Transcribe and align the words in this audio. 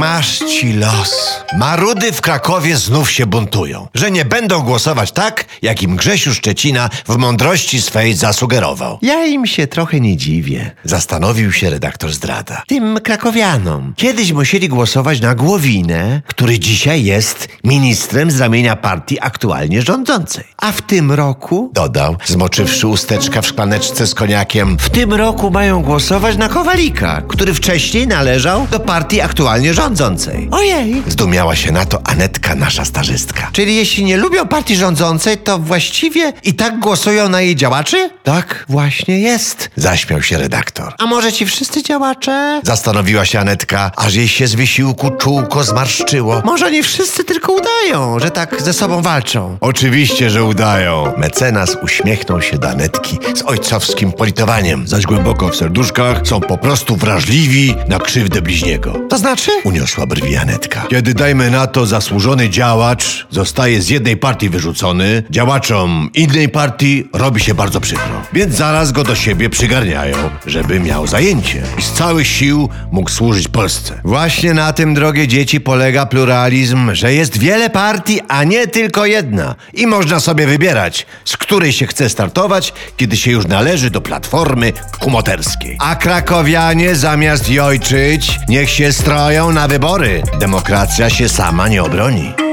Masz 0.00 0.38
ci 0.38 0.72
los. 0.72 1.42
Marudy 1.58 2.12
w 2.12 2.20
Krakowie 2.20 2.76
znów 2.76 3.10
się 3.10 3.26
buntują, 3.26 3.88
że 3.94 4.10
nie 4.10 4.24
będą 4.24 4.62
głosować 4.62 5.12
tak, 5.12 5.44
jak 5.62 5.82
im 5.82 5.96
Grzesiu 5.96 6.34
Szczecina 6.34 6.90
w 7.08 7.16
mądrości 7.16 7.82
swej 7.82 8.14
zasugerował. 8.14 8.98
Ja 9.02 9.26
im 9.26 9.46
się 9.46 9.66
trochę 9.66 10.00
nie 10.00 10.16
dziwię, 10.16 10.70
zastanowił 10.84 11.52
się 11.52 11.70
redaktor 11.70 12.12
zdrada. 12.12 12.62
Tym 12.66 13.00
krakowianom. 13.02 13.94
Kiedyś 13.96 14.32
musieli 14.32 14.68
głosować 14.68 15.20
na 15.20 15.34
Głowinę, 15.34 16.22
który 16.26 16.58
dzisiaj 16.58 17.04
jest 17.04 17.48
ministrem 17.64 18.30
z 18.30 18.40
ramienia 18.40 18.76
partii 18.76 19.20
aktualnie 19.20 19.82
rządzącej. 19.82 20.44
A 20.56 20.72
w 20.72 20.82
tym 20.82 21.12
roku, 21.12 21.70
dodał, 21.74 22.16
zmoczywszy 22.26 22.86
usteczka 22.86 23.42
w 23.42 23.46
szklaneczce 23.46 24.06
z 24.06 24.14
koniakiem, 24.14 24.76
w 24.78 24.90
tym 24.90 25.14
roku 25.14 25.50
mają 25.50 25.82
głosować 25.82 26.36
na 26.36 26.48
Kowalika, 26.48 27.22
który 27.28 27.54
wcześniej 27.54 28.06
należał 28.06 28.66
do 28.70 28.80
partii 28.80 29.20
aktualnie 29.20 29.74
rządzącej. 29.74 29.89
Ojej! 30.50 31.02
Zdumiała 31.06 31.56
się 31.56 31.72
na 31.72 31.84
to 31.86 32.00
Anetka, 32.04 32.54
nasza 32.54 32.84
starzystka. 32.84 33.50
Czyli 33.52 33.76
jeśli 33.76 34.04
nie 34.04 34.16
lubią 34.16 34.48
partii 34.48 34.76
rządzącej, 34.76 35.38
to 35.38 35.58
właściwie 35.58 36.32
i 36.42 36.54
tak 36.54 36.78
głosują 36.78 37.28
na 37.28 37.40
jej 37.40 37.56
działaczy? 37.56 38.10
Tak 38.22 38.64
właśnie 38.68 39.20
jest, 39.20 39.70
zaśmiał 39.76 40.22
się 40.22 40.38
redaktor. 40.38 40.94
A 40.98 41.06
może 41.06 41.32
ci 41.32 41.46
wszyscy 41.46 41.82
działacze? 41.82 42.60
Zastanowiła 42.64 43.24
się 43.24 43.40
Anetka, 43.40 43.90
aż 43.96 44.14
jej 44.14 44.28
się 44.28 44.46
z 44.46 44.54
wysiłku 44.54 45.10
czółko 45.10 45.64
zmarszczyło. 45.64 46.42
Może 46.44 46.70
nie 46.70 46.82
wszyscy 46.82 47.24
tylko 47.24 47.52
udają, 47.52 48.18
że 48.18 48.30
tak 48.30 48.62
ze 48.62 48.72
sobą 48.72 49.02
walczą. 49.02 49.56
Oczywiście, 49.60 50.30
że 50.30 50.44
udają. 50.44 51.12
Mecenas 51.16 51.76
uśmiechnął 51.82 52.42
się 52.42 52.58
do 52.58 52.68
Anetki 52.70 53.18
z 53.34 53.42
ojcowskim 53.42 54.12
politowaniem, 54.12 54.88
zaś 54.88 55.04
głęboko 55.04 55.48
w 55.48 55.56
serduszkach 55.56 56.20
są 56.24 56.40
po 56.40 56.58
prostu 56.58 56.96
wrażliwi 56.96 57.74
na 57.88 57.98
krzywdę 57.98 58.42
bliźniego. 58.42 58.94
To 59.08 59.18
znaczy? 59.18 59.50
Uniosła 59.80 60.06
brwi 60.06 60.36
Anetka. 60.36 60.86
Kiedy 60.90 61.14
dajmy 61.14 61.50
na 61.50 61.66
to 61.66 61.86
zasłużony 61.86 62.50
działacz 62.50 63.26
zostaje 63.30 63.82
z 63.82 63.88
jednej 63.88 64.16
partii 64.16 64.48
wyrzucony, 64.48 65.22
działaczom 65.30 66.10
innej 66.14 66.48
partii 66.48 67.08
robi 67.12 67.40
się 67.40 67.54
bardzo 67.54 67.80
przykro. 67.80 68.22
Więc 68.32 68.54
zaraz 68.54 68.92
go 68.92 69.04
do 69.04 69.14
siebie 69.14 69.50
przygarniają, 69.50 70.16
żeby 70.46 70.80
miał 70.80 71.06
zajęcie 71.06 71.62
i 71.78 71.82
z 71.82 71.92
całych 71.92 72.26
sił 72.26 72.68
mógł 72.92 73.10
służyć 73.10 73.48
Polsce. 73.48 74.00
Właśnie 74.04 74.54
na 74.54 74.72
tym, 74.72 74.94
drogie 74.94 75.28
dzieci, 75.28 75.60
polega 75.60 76.06
pluralizm, 76.06 76.94
że 76.94 77.14
jest 77.14 77.38
wiele 77.38 77.70
partii, 77.70 78.20
a 78.28 78.44
nie 78.44 78.66
tylko 78.66 79.06
jedna. 79.06 79.54
I 79.74 79.86
można 79.86 80.20
sobie 80.20 80.46
wybierać, 80.46 81.06
z 81.24 81.36
której 81.36 81.72
się 81.72 81.86
chce 81.86 82.08
startować, 82.08 82.72
kiedy 82.96 83.16
się 83.16 83.30
już 83.30 83.46
należy 83.46 83.90
do 83.90 84.00
platformy 84.00 84.72
kumoterskiej. 84.98 85.76
A 85.78 85.96
krakowianie 85.96 86.96
zamiast 86.96 87.50
jojczyć, 87.50 88.38
niech 88.48 88.70
się 88.70 88.92
stroją 88.92 89.52
na 89.52 89.69
wybory. 89.70 90.22
Demokracja 90.40 91.10
się 91.10 91.28
sama 91.28 91.68
nie 91.68 91.82
obroni. 91.82 92.49